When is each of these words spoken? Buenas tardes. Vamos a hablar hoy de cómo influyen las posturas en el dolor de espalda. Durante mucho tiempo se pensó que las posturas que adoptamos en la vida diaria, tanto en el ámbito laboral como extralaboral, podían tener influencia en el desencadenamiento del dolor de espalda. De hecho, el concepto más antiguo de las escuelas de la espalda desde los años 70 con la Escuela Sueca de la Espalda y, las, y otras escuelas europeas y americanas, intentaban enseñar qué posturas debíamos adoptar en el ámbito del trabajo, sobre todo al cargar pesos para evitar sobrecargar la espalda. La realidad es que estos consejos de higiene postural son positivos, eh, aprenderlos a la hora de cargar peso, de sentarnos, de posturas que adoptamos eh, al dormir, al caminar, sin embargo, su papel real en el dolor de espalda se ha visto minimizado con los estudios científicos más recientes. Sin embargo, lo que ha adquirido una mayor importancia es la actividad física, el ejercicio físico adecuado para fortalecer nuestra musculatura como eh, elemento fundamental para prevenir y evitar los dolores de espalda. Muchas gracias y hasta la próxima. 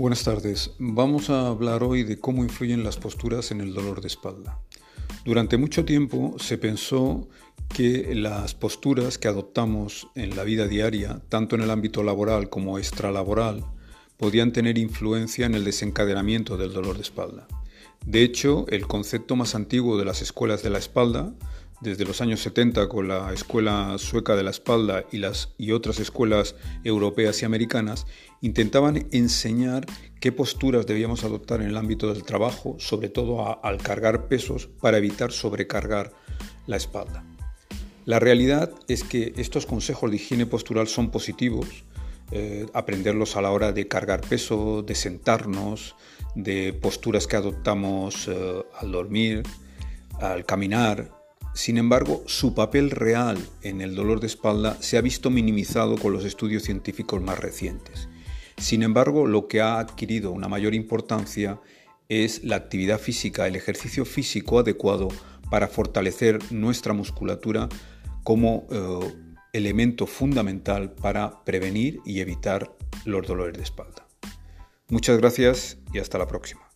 Buenas 0.00 0.24
tardes. 0.24 0.70
Vamos 0.78 1.28
a 1.28 1.48
hablar 1.48 1.82
hoy 1.82 2.04
de 2.04 2.18
cómo 2.18 2.42
influyen 2.42 2.84
las 2.84 2.96
posturas 2.96 3.50
en 3.50 3.60
el 3.60 3.74
dolor 3.74 4.00
de 4.00 4.06
espalda. 4.06 4.58
Durante 5.26 5.58
mucho 5.58 5.84
tiempo 5.84 6.36
se 6.38 6.56
pensó 6.56 7.28
que 7.68 8.14
las 8.14 8.54
posturas 8.54 9.18
que 9.18 9.28
adoptamos 9.28 10.08
en 10.14 10.34
la 10.36 10.44
vida 10.44 10.66
diaria, 10.66 11.20
tanto 11.28 11.54
en 11.54 11.60
el 11.60 11.70
ámbito 11.70 12.02
laboral 12.02 12.48
como 12.48 12.78
extralaboral, 12.78 13.66
podían 14.16 14.54
tener 14.54 14.78
influencia 14.78 15.44
en 15.44 15.54
el 15.54 15.64
desencadenamiento 15.64 16.56
del 16.56 16.72
dolor 16.72 16.96
de 16.96 17.02
espalda. 17.02 17.46
De 18.06 18.22
hecho, 18.22 18.64
el 18.70 18.86
concepto 18.86 19.36
más 19.36 19.54
antiguo 19.54 19.98
de 19.98 20.06
las 20.06 20.22
escuelas 20.22 20.62
de 20.62 20.70
la 20.70 20.78
espalda 20.78 21.34
desde 21.80 22.04
los 22.04 22.20
años 22.20 22.40
70 22.40 22.88
con 22.88 23.08
la 23.08 23.32
Escuela 23.32 23.96
Sueca 23.98 24.36
de 24.36 24.42
la 24.42 24.50
Espalda 24.50 25.04
y, 25.10 25.18
las, 25.18 25.54
y 25.56 25.72
otras 25.72 25.98
escuelas 25.98 26.54
europeas 26.84 27.40
y 27.42 27.46
americanas, 27.46 28.06
intentaban 28.40 29.08
enseñar 29.12 29.86
qué 30.20 30.32
posturas 30.32 30.86
debíamos 30.86 31.24
adoptar 31.24 31.62
en 31.62 31.68
el 31.68 31.76
ámbito 31.76 32.12
del 32.12 32.22
trabajo, 32.22 32.76
sobre 32.78 33.08
todo 33.08 33.64
al 33.64 33.78
cargar 33.78 34.28
pesos 34.28 34.66
para 34.66 34.98
evitar 34.98 35.32
sobrecargar 35.32 36.12
la 36.66 36.76
espalda. 36.76 37.24
La 38.04 38.18
realidad 38.18 38.72
es 38.88 39.04
que 39.04 39.32
estos 39.36 39.66
consejos 39.66 40.10
de 40.10 40.16
higiene 40.16 40.46
postural 40.46 40.88
son 40.88 41.10
positivos, 41.10 41.84
eh, 42.32 42.66
aprenderlos 42.74 43.36
a 43.36 43.42
la 43.42 43.50
hora 43.50 43.72
de 43.72 43.88
cargar 43.88 44.20
peso, 44.20 44.82
de 44.82 44.94
sentarnos, 44.94 45.96
de 46.34 46.72
posturas 46.72 47.26
que 47.26 47.36
adoptamos 47.36 48.28
eh, 48.28 48.62
al 48.78 48.92
dormir, 48.92 49.42
al 50.20 50.44
caminar, 50.44 51.19
sin 51.54 51.78
embargo, 51.78 52.22
su 52.26 52.54
papel 52.54 52.90
real 52.90 53.38
en 53.62 53.80
el 53.80 53.94
dolor 53.94 54.20
de 54.20 54.28
espalda 54.28 54.76
se 54.80 54.96
ha 54.96 55.00
visto 55.00 55.30
minimizado 55.30 55.96
con 55.96 56.12
los 56.12 56.24
estudios 56.24 56.62
científicos 56.62 57.20
más 57.20 57.38
recientes. 57.38 58.08
Sin 58.56 58.82
embargo, 58.82 59.26
lo 59.26 59.48
que 59.48 59.60
ha 59.60 59.78
adquirido 59.78 60.30
una 60.32 60.48
mayor 60.48 60.74
importancia 60.74 61.60
es 62.08 62.44
la 62.44 62.56
actividad 62.56 63.00
física, 63.00 63.46
el 63.46 63.56
ejercicio 63.56 64.04
físico 64.04 64.58
adecuado 64.58 65.08
para 65.50 65.66
fortalecer 65.66 66.38
nuestra 66.52 66.92
musculatura 66.92 67.68
como 68.22 68.66
eh, 68.70 69.14
elemento 69.52 70.06
fundamental 70.06 70.92
para 70.92 71.44
prevenir 71.44 72.00
y 72.04 72.20
evitar 72.20 72.76
los 73.04 73.26
dolores 73.26 73.56
de 73.56 73.62
espalda. 73.62 74.06
Muchas 74.88 75.18
gracias 75.18 75.78
y 75.92 75.98
hasta 75.98 76.18
la 76.18 76.26
próxima. 76.26 76.69